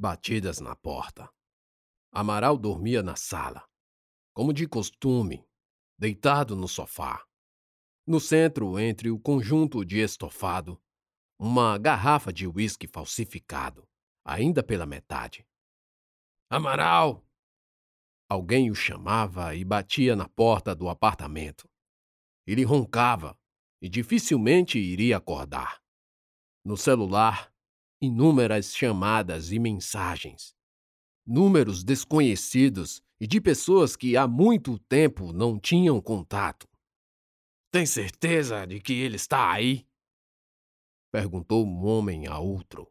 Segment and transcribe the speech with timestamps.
[0.00, 1.28] Batidas na porta.
[2.12, 3.68] Amaral dormia na sala,
[4.32, 5.44] como de costume,
[5.98, 7.26] deitado no sofá.
[8.06, 10.80] No centro, entre o conjunto de estofado,
[11.36, 13.88] uma garrafa de uísque falsificado,
[14.24, 15.44] ainda pela metade.
[16.48, 17.26] Amaral!
[18.30, 21.68] Alguém o chamava e batia na porta do apartamento.
[22.46, 23.36] Ele roncava
[23.82, 25.82] e dificilmente iria acordar.
[26.64, 27.52] No celular,
[28.00, 30.54] inúmeras chamadas e mensagens.
[31.26, 36.68] Números desconhecidos e de pessoas que há muito tempo não tinham contato.
[37.70, 39.86] Tem certeza de que ele está aí?
[41.10, 42.90] Perguntou um homem a outro.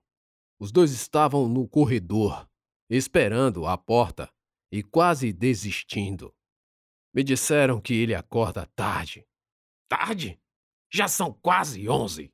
[0.59, 2.47] Os dois estavam no corredor,
[2.89, 4.31] esperando à porta
[4.71, 6.33] e quase desistindo.
[7.13, 9.25] Me disseram que ele acorda tarde.
[9.87, 10.39] Tarde?
[10.91, 12.33] Já são quase onze.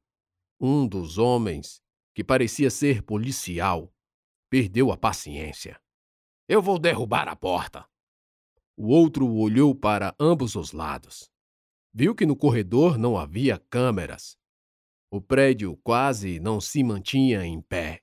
[0.60, 1.83] Um dos homens,
[2.14, 3.92] que parecia ser policial,
[4.50, 5.80] perdeu a paciência.
[6.48, 7.88] Eu vou derrubar a porta.
[8.78, 11.30] O outro olhou para ambos os lados.
[11.92, 14.38] Viu que no corredor não havia câmeras.
[15.10, 18.02] O prédio quase não se mantinha em pé.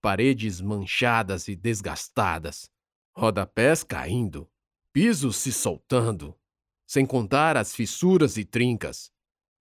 [0.00, 2.70] Paredes manchadas e desgastadas,
[3.14, 4.50] rodapés caindo,
[4.92, 6.38] pisos se soltando,
[6.86, 9.10] sem contar as fissuras e trincas.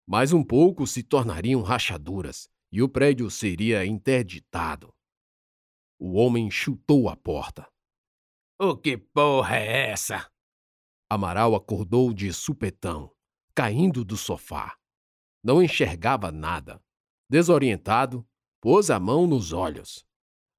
[0.08, 4.94] Mais um pouco se tornariam rachaduras e o prédio seria interditado.
[6.00, 7.68] O homem chutou a porta.
[8.60, 10.32] O que porra é essa?
[11.10, 13.12] Amaral acordou de supetão,
[13.54, 14.78] caindo do sofá.
[15.44, 16.82] Não enxergava nada.
[17.30, 18.26] Desorientado,
[18.62, 20.06] pôs a mão nos olhos.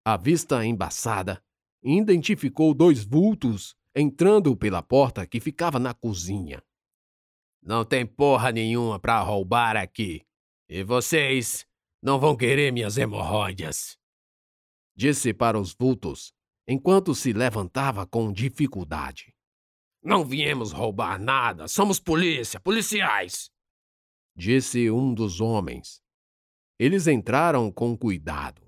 [0.04, 1.42] A vista embaçada,
[1.82, 6.62] identificou dois vultos entrando pela porta que ficava na cozinha.
[7.62, 10.26] Não tem porra nenhuma para roubar aqui.
[10.68, 11.64] E vocês
[12.02, 13.96] não vão querer minhas hemorroidas.
[14.94, 16.34] Disse para os vultos,
[16.66, 19.34] enquanto se levantava com dificuldade.
[20.02, 23.50] Não viemos roubar nada, somos polícia, policiais.
[24.34, 26.02] Disse um dos homens.
[26.78, 28.66] Eles entraram com cuidado,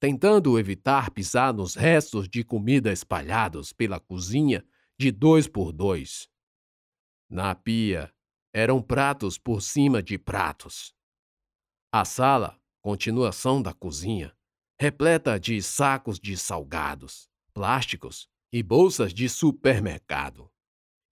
[0.00, 4.64] tentando evitar pisar nos restos de comida espalhados pela cozinha
[4.98, 6.28] de dois por dois.
[7.28, 8.12] Na pia
[8.52, 10.94] eram pratos por cima de pratos.
[11.92, 14.34] A sala continuação da cozinha,
[14.78, 20.50] repleta de sacos de salgados, plásticos e bolsas de supermercado.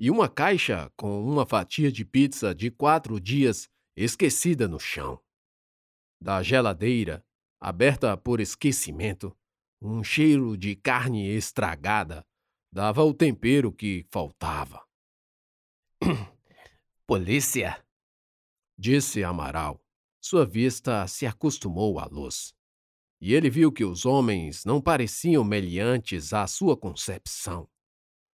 [0.00, 5.20] E uma caixa com uma fatia de pizza de quatro dias esquecida no chão.
[6.20, 7.24] Da geladeira,
[7.60, 9.36] aberta por esquecimento,
[9.80, 12.26] um cheiro de carne estragada
[12.72, 14.84] dava o tempero que faltava.
[17.06, 17.84] Polícia!
[18.76, 19.82] Disse Amaral,
[20.28, 22.52] sua vista se acostumou à luz.
[23.18, 27.66] E ele viu que os homens não pareciam meliantes à sua concepção.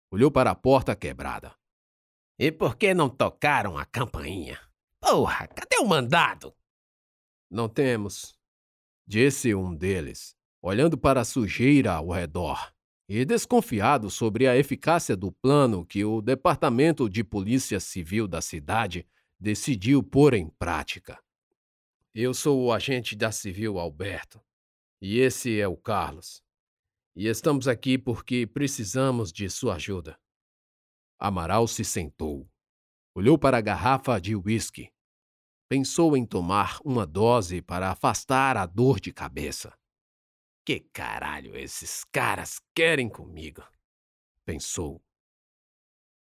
[0.09, 1.55] Olhou para a porta quebrada.
[2.39, 4.59] E por que não tocaram a campainha?
[4.99, 6.51] Porra, cadê o mandado?
[7.47, 8.33] Não temos,
[9.05, 12.73] disse um deles, olhando para a sujeira ao redor
[13.07, 19.07] e desconfiado sobre a eficácia do plano que o Departamento de Polícia Civil da cidade
[19.39, 21.21] decidiu pôr em prática.
[22.15, 24.39] Eu sou o agente da Civil Alberto.
[25.01, 26.43] E esse é o Carlos.
[27.15, 30.19] E estamos aqui porque precisamos de sua ajuda.
[31.17, 32.47] Amaral se sentou.
[33.15, 34.93] Olhou para a garrafa de uísque.
[35.67, 39.75] Pensou em tomar uma dose para afastar a dor de cabeça.
[40.63, 43.63] Que caralho esses caras querem comigo?
[44.45, 45.03] Pensou.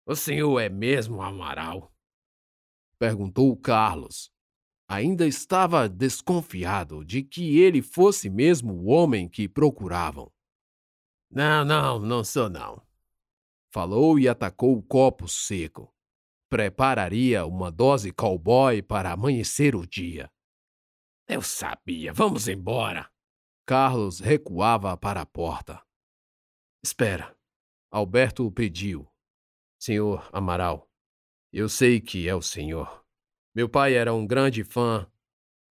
[0.06, 1.94] O senhor é mesmo Amaral?
[3.00, 4.30] Perguntou Carlos,
[4.88, 10.32] ainda estava desconfiado de que ele fosse mesmo o homem que procuravam.
[11.30, 12.82] Não, não, não sou não.
[13.70, 15.94] Falou e atacou o copo seco.
[16.50, 20.32] Prepararia uma dose cowboy para amanhecer o dia.
[21.28, 23.12] Eu sabia, vamos embora.
[23.66, 25.84] Carlos recuava para a porta.
[26.82, 27.36] Espera.
[27.92, 29.06] Alberto pediu.
[29.78, 30.90] Senhor Amaral,
[31.52, 33.06] eu sei que é o senhor.
[33.58, 35.12] Meu pai era um grande fã.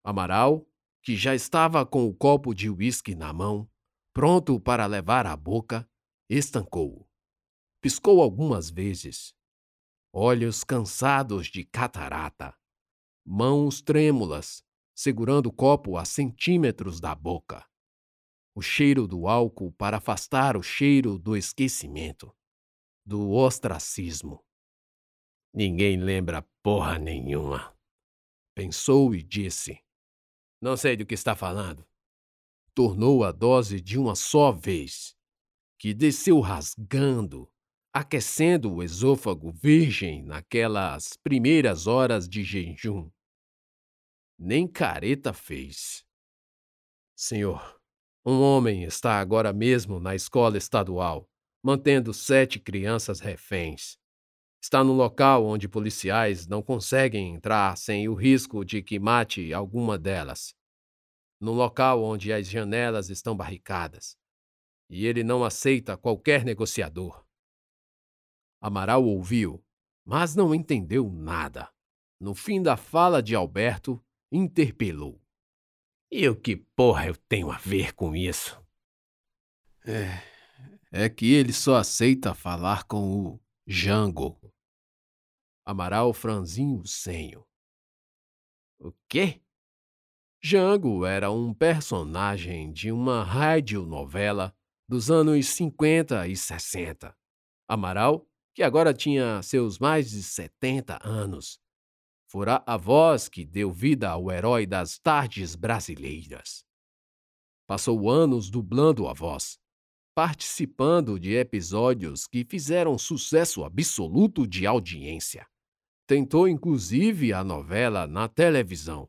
[0.02, 0.66] Amaral,
[1.02, 3.70] que já estava com o copo de uísque na mão,
[4.10, 5.86] pronto para levar à boca,
[6.26, 7.06] estancou.
[7.82, 9.34] Piscou algumas vezes.
[10.10, 12.56] Olhos cansados de catarata.
[13.22, 14.64] Mãos trêmulas,
[14.94, 17.68] segurando o copo a centímetros da boca.
[18.54, 22.34] O cheiro do álcool para afastar o cheiro do esquecimento,
[23.04, 24.42] do ostracismo.
[25.52, 27.73] Ninguém lembra porra nenhuma.
[28.54, 29.82] Pensou e disse:
[30.60, 31.86] Não sei do que está falando.
[32.74, 35.16] tornou a dose de uma só vez,
[35.78, 37.48] que desceu rasgando,
[37.92, 43.10] aquecendo o esôfago virgem naquelas primeiras horas de jejum.
[44.36, 46.04] Nem careta fez.
[47.16, 47.80] Senhor,
[48.26, 51.28] um homem está agora mesmo na escola estadual,
[51.62, 53.96] mantendo sete crianças reféns.
[54.64, 59.98] Está no local onde policiais não conseguem entrar sem o risco de que mate alguma
[59.98, 60.54] delas.
[61.38, 64.16] No local onde as janelas estão barricadas.
[64.88, 67.26] E ele não aceita qualquer negociador.
[68.58, 69.62] Amaral ouviu,
[70.02, 71.70] mas não entendeu nada.
[72.18, 74.02] No fim da fala de Alberto,
[74.32, 75.20] interpelou.
[76.10, 78.58] E o que porra eu tenho a ver com isso?
[79.84, 80.22] É.
[80.90, 84.43] É que ele só aceita falar com o Jango.
[85.66, 87.46] Amaral franzinho o senho.
[88.78, 89.40] O quê?
[90.42, 94.54] Jango era um personagem de uma radionovela
[94.86, 97.16] dos anos 50 e 60.
[97.66, 101.58] Amaral, que agora tinha seus mais de 70 anos,
[102.30, 106.62] fora a voz que deu vida ao herói das tardes brasileiras.
[107.66, 109.58] Passou anos dublando a voz,
[110.14, 115.48] participando de episódios que fizeram sucesso absoluto de audiência.
[116.06, 119.08] Tentou inclusive a novela na televisão,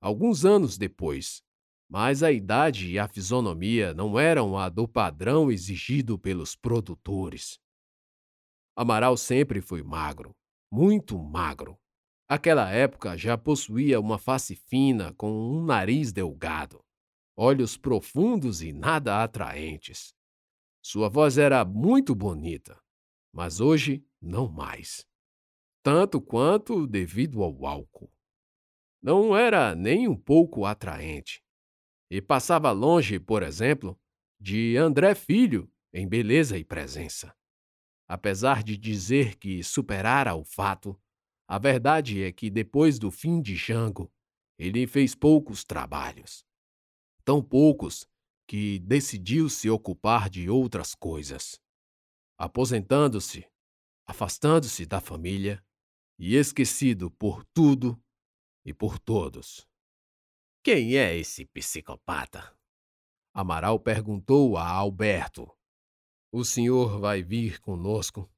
[0.00, 1.40] alguns anos depois,
[1.88, 7.60] mas a idade e a fisionomia não eram a do padrão exigido pelos produtores.
[8.74, 10.34] Amaral sempre foi magro,
[10.68, 11.78] muito magro.
[12.28, 16.82] Aquela época já possuía uma face fina com um nariz delgado,
[17.36, 20.12] olhos profundos e nada atraentes.
[20.82, 22.82] Sua voz era muito bonita,
[23.32, 25.06] mas hoje não mais
[25.82, 28.12] tanto quanto devido ao álcool.
[29.02, 31.42] Não era nem um pouco atraente.
[32.10, 33.98] E passava longe, por exemplo,
[34.40, 37.34] de André Filho em beleza e presença.
[38.06, 41.00] Apesar de dizer que superara o fato,
[41.48, 44.12] a verdade é que depois do fim de Jango,
[44.58, 46.44] ele fez poucos trabalhos.
[47.24, 48.06] Tão poucos
[48.46, 51.60] que decidiu se ocupar de outras coisas.
[52.38, 53.46] Aposentando-se,
[54.06, 55.64] afastando-se da família,
[56.18, 58.00] e esquecido por tudo
[58.64, 59.66] e por todos.
[60.64, 62.56] Quem é esse psicopata?
[63.34, 65.50] Amaral perguntou a Alberto.
[66.30, 68.30] O senhor vai vir conosco?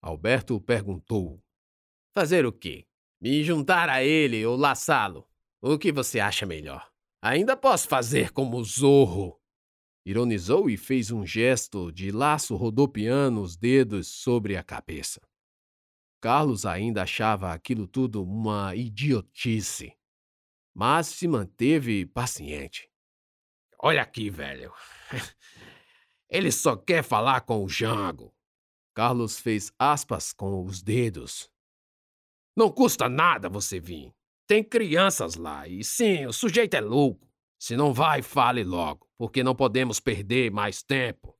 [0.00, 1.42] Alberto perguntou.
[2.16, 2.86] Fazer o quê?
[3.20, 5.28] Me juntar a ele ou laçá-lo?
[5.60, 6.90] O que você acha melhor?
[7.20, 9.40] Ainda posso fazer como Zorro.
[10.04, 15.20] Ironizou e fez um gesto de laço rodopiando os dedos sobre a cabeça.
[16.20, 19.96] Carlos ainda achava aquilo tudo uma idiotice,
[20.74, 22.90] mas se manteve paciente.
[23.78, 24.72] Olha aqui, velho.
[26.28, 28.34] Ele só quer falar com o Jango.
[28.94, 31.50] Carlos fez aspas com os dedos.
[32.56, 34.12] Não custa nada você vir.
[34.46, 37.26] Tem crianças lá e sim, o sujeito é louco.
[37.58, 41.36] Se não vai, fale logo, porque não podemos perder mais tempo.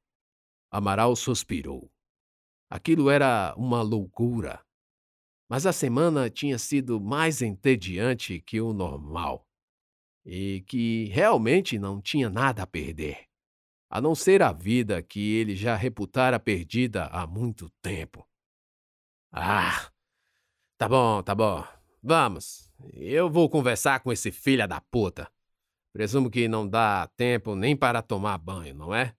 [0.71, 1.91] Amaral suspirou.
[2.69, 4.66] Aquilo era uma loucura.
[5.49, 9.47] Mas a semana tinha sido mais entediante que o normal
[10.25, 13.27] e que realmente não tinha nada a perder,
[13.89, 18.29] a não ser a vida que ele já reputara perdida há muito tempo.
[19.31, 19.89] Ah,
[20.77, 21.65] tá bom, tá bom.
[22.03, 25.31] Vamos, eu vou conversar com esse filho da puta.
[25.93, 29.17] Presumo que não dá tempo nem para tomar banho, não é?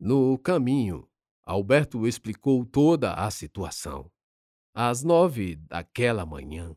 [0.00, 1.08] No caminho,
[1.44, 4.10] Alberto explicou toda a situação.
[4.80, 6.72] Às nove daquela manhã,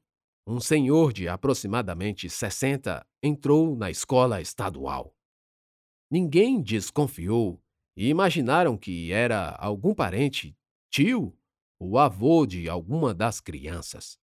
[0.48, 5.16] um senhor de aproximadamente sessenta entrou na escola estadual.
[6.10, 7.62] Ninguém desconfiou
[7.96, 10.58] e imaginaram que era algum parente,
[10.90, 11.38] tio
[11.80, 14.18] ou avô de alguma das crianças.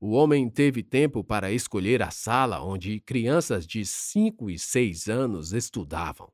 [0.00, 5.52] O homem teve tempo para escolher a sala onde crianças de cinco e seis anos
[5.52, 6.32] estudavam.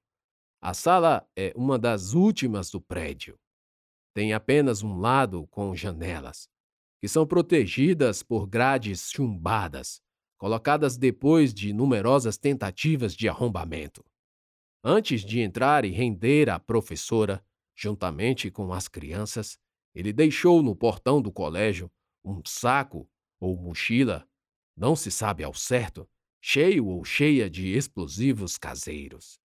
[0.63, 3.37] A sala é uma das últimas do prédio.
[4.15, 6.49] Tem apenas um lado com janelas
[7.01, 10.01] que são protegidas por grades chumbadas,
[10.37, 14.05] colocadas depois de numerosas tentativas de arrombamento.
[14.83, 17.45] Antes de entrar e render a professora,
[17.77, 19.59] juntamente com as crianças,
[19.95, 21.91] ele deixou no portão do colégio
[22.25, 23.09] um saco
[23.41, 24.27] ou mochila,
[24.77, 26.09] não se sabe ao certo,
[26.41, 29.41] cheio ou cheia de explosivos caseiros.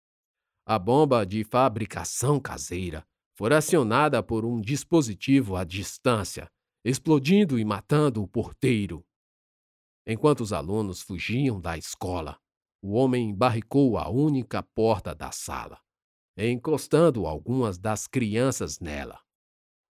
[0.66, 3.06] A bomba de fabricação caseira
[3.36, 6.48] foi acionada por um dispositivo à distância
[6.84, 9.06] explodindo e matando o porteiro.
[10.06, 12.38] Enquanto os alunos fugiam da escola,
[12.82, 15.80] o homem barricou a única porta da sala,
[16.38, 19.22] encostando algumas das crianças nela.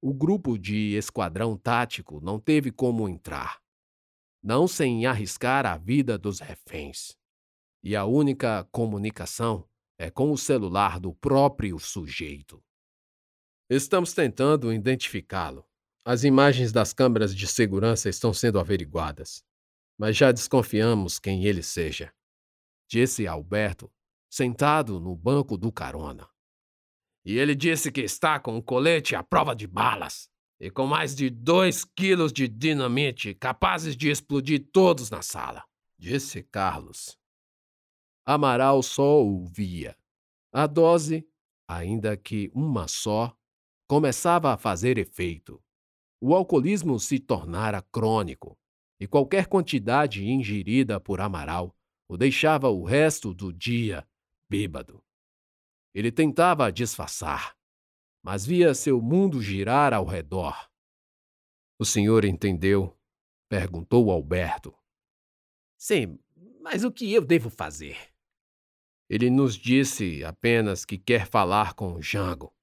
[0.01, 3.61] O grupo de esquadrão tático não teve como entrar,
[4.41, 7.15] não sem arriscar a vida dos reféns.
[7.83, 12.63] E a única comunicação é com o celular do próprio sujeito.
[13.69, 15.68] Estamos tentando identificá-lo.
[16.09, 19.43] As imagens das câmeras de segurança estão sendo averiguadas,
[19.95, 22.11] mas já desconfiamos quem ele seja
[22.89, 23.91] disse Alberto,
[24.27, 26.27] sentado no banco do carona.
[27.23, 30.27] E ele disse que está com um colete à prova de balas
[30.59, 35.63] e com mais de dois quilos de dinamite capazes de explodir todos na sala,
[35.97, 37.15] disse Carlos.
[38.25, 39.95] Amaral só ouvia.
[40.51, 41.27] A dose,
[41.67, 43.35] ainda que uma só,
[43.87, 45.61] começava a fazer efeito.
[46.21, 48.57] O alcoolismo se tornara crônico,
[48.99, 51.73] e qualquer quantidade ingerida por Amaral
[52.09, 54.05] o deixava o resto do dia
[54.49, 55.01] bêbado.
[55.93, 57.55] Ele tentava disfarçar,
[58.21, 60.69] mas via seu mundo girar ao redor.
[61.79, 62.97] O senhor entendeu?
[63.47, 64.77] perguntou Alberto.
[65.77, 66.19] Sim,
[66.61, 67.97] mas o que eu devo fazer?
[69.09, 72.53] Ele nos disse apenas que quer falar com Jango.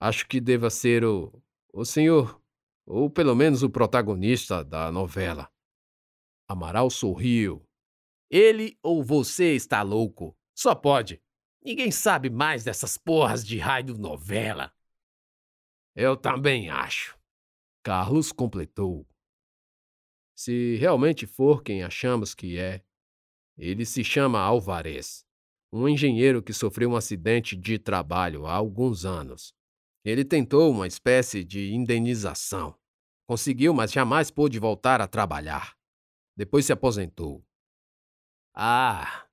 [0.00, 1.32] Acho que deva ser o,
[1.72, 2.42] o senhor,
[2.86, 5.50] ou pelo menos o protagonista da novela.
[6.48, 7.66] Amaral sorriu
[8.30, 10.36] ele ou você está louco.
[10.54, 11.22] Só pode.
[11.62, 14.72] Ninguém sabe mais dessas porras de raio novela.
[15.94, 17.18] Eu também acho.
[17.82, 19.06] Carlos completou.
[20.34, 22.84] Se realmente for quem achamos que é,
[23.56, 25.24] ele se chama Alvarez,
[25.72, 29.54] um engenheiro que sofreu um acidente de trabalho há alguns anos.
[30.06, 32.78] Ele tentou uma espécie de indenização.
[33.26, 35.76] Conseguiu, mas jamais pôde voltar a trabalhar.
[36.36, 37.44] Depois se aposentou.
[38.54, 39.26] Ah,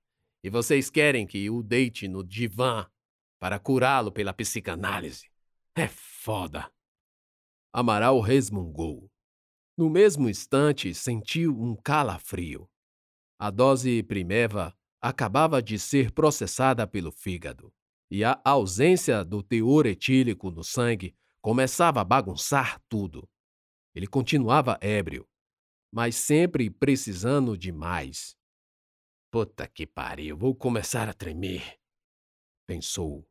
[0.44, 2.90] e vocês querem que o deite no divã
[3.40, 5.30] para curá-lo pela psicanálise?
[5.76, 6.72] É foda.
[7.72, 9.12] Amaral resmungou.
[9.78, 12.68] No mesmo instante, sentiu um calafrio.
[13.38, 17.72] A dose primeva acabava de ser processada pelo fígado,
[18.16, 23.28] e a ausência do teor etílico no sangue começava a bagunçar tudo.
[23.96, 25.28] Ele continuava ébrio,
[25.92, 28.38] mas sempre precisando de mais.
[29.32, 31.80] Puta que pariu, vou começar a tremer.
[32.68, 33.28] Pensou.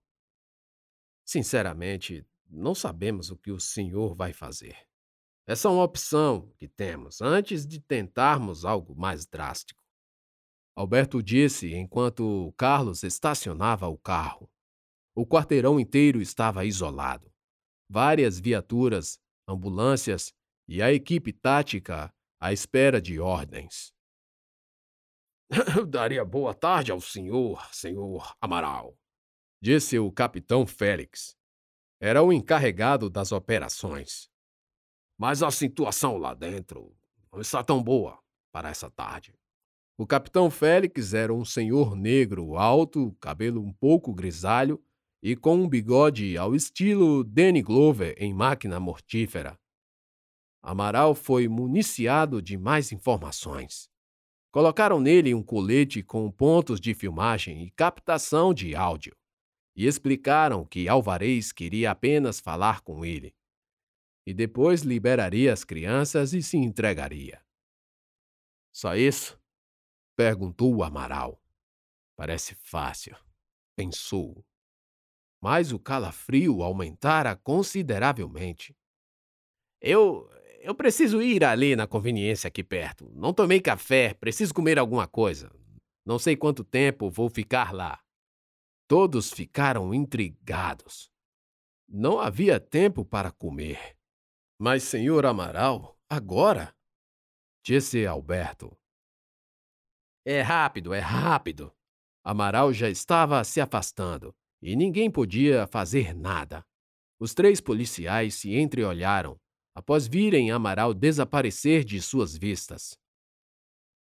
[1.25, 4.77] Sinceramente, não sabemos o que o senhor vai fazer.
[5.47, 9.81] Essa é uma opção que temos antes de tentarmos algo mais drástico.
[10.75, 14.51] Alberto disse enquanto Carlos estacionava o carro.
[15.15, 17.31] O quarteirão inteiro estava isolado.
[17.89, 20.33] Várias viaturas, ambulâncias
[20.67, 23.93] e a equipe tática à espera de ordens.
[25.77, 28.97] Eu daria boa tarde ao senhor, senhor Amaral,
[29.61, 31.37] disse o capitão Félix.
[32.01, 34.31] Era o encarregado das operações.
[35.19, 36.97] Mas a situação lá dentro
[37.31, 38.19] não está tão boa
[38.51, 39.35] para essa tarde.
[39.99, 44.83] O capitão Félix era um senhor negro, alto, cabelo um pouco grisalho
[45.23, 49.57] e com um bigode ao estilo Danny Glover em Máquina Mortífera.
[50.61, 53.89] Amaral foi municiado de mais informações.
[54.51, 59.17] Colocaram nele um colete com pontos de filmagem e captação de áudio
[59.75, 63.35] e explicaram que Alvarez queria apenas falar com ele.
[64.27, 67.43] E depois liberaria as crianças e se entregaria.
[68.73, 69.41] Só isso?
[70.17, 71.43] perguntou Amaral.
[72.17, 73.17] Parece fácil,
[73.75, 74.45] pensou.
[75.43, 78.77] Mas o calafrio aumentara consideravelmente.
[79.81, 80.31] Eu
[80.61, 83.11] eu preciso ir ali na conveniência aqui perto.
[83.17, 85.51] Não tomei café, preciso comer alguma coisa.
[86.07, 88.01] Não sei quanto tempo vou ficar lá.
[88.87, 91.11] Todos ficaram intrigados.
[91.89, 93.97] Não havia tempo para comer.
[94.57, 96.73] Mas, senhor Amaral, agora?
[97.65, 98.71] Disse Alberto.
[100.25, 101.75] É rápido, é rápido.
[102.23, 106.65] Amaral já estava se afastando e ninguém podia fazer nada.
[107.19, 109.37] Os três policiais se entreolharam
[109.75, 112.97] após virem Amaral desaparecer de suas vistas.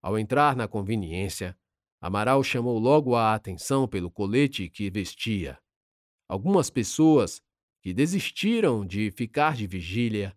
[0.02, 1.56] Ao entrar na conveniência,
[2.00, 5.58] Amaral chamou logo a atenção pelo colete que vestia.
[6.28, 7.40] Algumas pessoas
[7.80, 10.36] que desistiram de ficar de vigília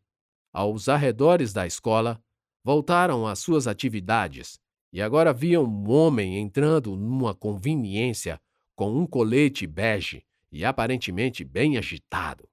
[0.53, 2.21] aos arredores da escola
[2.63, 4.59] voltaram às suas atividades
[4.93, 8.41] e agora viam um homem entrando numa conveniência
[8.81, 12.49] com um colete bege e aparentemente bem agitado.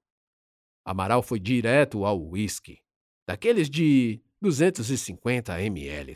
[0.85, 2.83] Amaral foi direto ao uísque,
[3.25, 6.13] daqueles de 250 ml.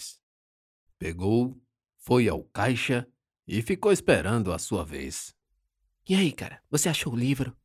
[1.00, 1.60] Pegou,
[1.98, 3.08] foi ao caixa
[3.48, 5.36] e ficou esperando a sua vez.
[6.08, 7.58] E aí, cara, você achou o livro?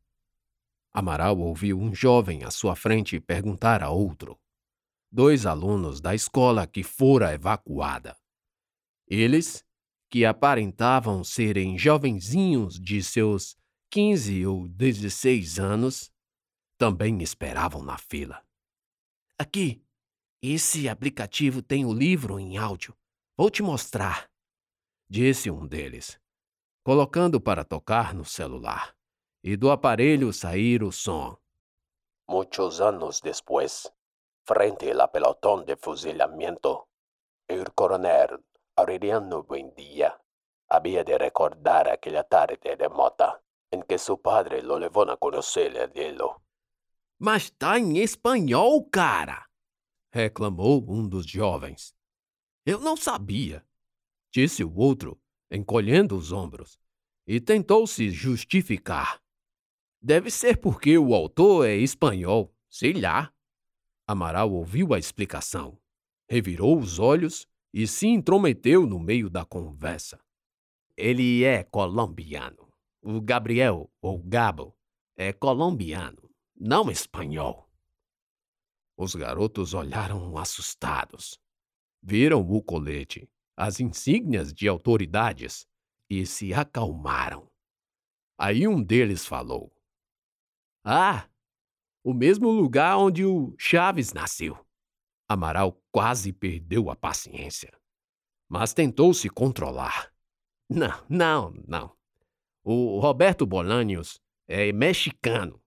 [0.91, 4.41] Amaral ouviu um jovem à sua frente perguntar a outro.
[5.13, 8.17] Dois alunos da escola que fora evacuada.
[9.07, 9.63] Eles,
[10.11, 13.57] que aparentavam serem jovenzinhos de seus
[13.91, 16.13] 15 ou 16 anos,
[16.79, 18.43] também esperavam na fila.
[19.39, 19.83] Aqui,
[20.43, 22.97] esse aplicativo tem o livro em áudio.
[23.37, 24.31] Vou te mostrar,
[25.09, 26.21] disse um deles,
[26.85, 28.95] colocando para tocar no celular,
[29.43, 31.37] e do aparelho sair o som.
[32.29, 33.91] Muitos anos depois,
[34.47, 36.87] frente ao pelotão de fuzilamento,
[37.51, 38.39] o coronel
[38.79, 40.15] Aureliano Buendia
[40.69, 43.43] havia de recordar aquela tarde remota
[43.73, 46.41] em que seu padre lo levou a conhecer el hielo.
[47.19, 49.49] Mas tá em espanhol, cara!
[50.13, 51.93] reclamou um dos jovens.
[52.65, 53.67] Eu não sabia,
[54.33, 55.21] disse o outro,
[55.51, 56.79] encolhendo os ombros,
[57.27, 59.21] e tentou se justificar.
[60.01, 63.35] Deve ser porque o autor é espanhol, sei lá.
[64.07, 65.77] Amaral ouviu a explicação,
[66.29, 70.19] revirou os olhos e se intrometeu no meio da conversa.
[70.97, 72.69] Ele é colombiano.
[73.01, 74.77] O Gabriel, ou Gabo,
[75.17, 77.69] é colombiano, não espanhol.
[78.97, 81.39] Os garotos olharam assustados.
[82.03, 85.67] Viram o colete, as insígnias de autoridades
[86.09, 87.51] e se acalmaram.
[88.37, 89.73] Aí um deles falou:
[90.85, 91.29] Ah,
[92.05, 94.65] o mesmo lugar onde o Chaves nasceu.
[95.29, 97.71] Amaral quase perdeu a paciência,
[98.49, 100.11] mas tentou se controlar.
[100.71, 101.97] Não, não, não.
[102.65, 105.63] O Roberto Bolanios é mexicano.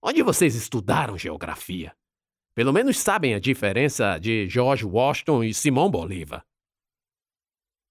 [0.00, 1.96] Onde vocês estudaram geografia?
[2.54, 6.46] Pelo menos sabem a diferença de George Washington e Simão Bolívar.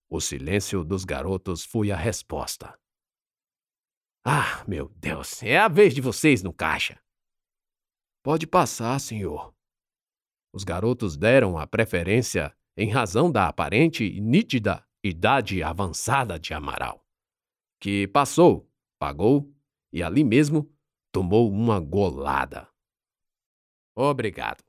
[0.09, 2.79] O silêncio dos garotos foi a resposta.
[4.23, 6.97] Ah, meu Deus, é a vez de vocês no caixa.
[8.23, 9.53] Pode passar, senhor.
[10.53, 17.03] Os garotos deram a preferência em razão da aparente e nítida idade avançada de Amaral,
[17.79, 19.51] que passou, pagou
[19.91, 20.71] e ali mesmo
[21.11, 22.69] tomou uma golada.
[23.95, 24.63] Obrigado.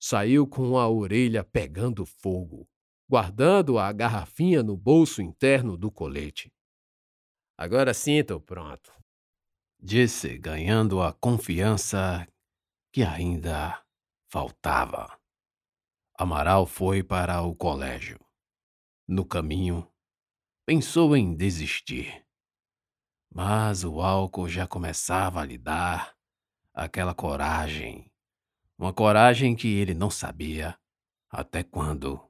[0.00, 2.68] Saiu com a orelha pegando fogo,
[3.08, 6.52] guardando a garrafinha no bolso interno do colete.
[7.56, 8.92] Agora sinto pronto.
[9.80, 12.26] Disse, ganhando a confiança
[12.92, 13.83] que ainda
[14.34, 15.16] faltava.
[16.18, 18.18] Amaral foi para o colégio.
[19.06, 19.88] No caminho,
[20.66, 22.26] pensou em desistir.
[23.32, 26.16] Mas o álcool já começava a lhe dar
[26.72, 28.12] aquela coragem,
[28.76, 30.76] uma coragem que ele não sabia
[31.30, 32.20] até quando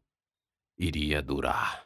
[0.77, 1.84] iria durar.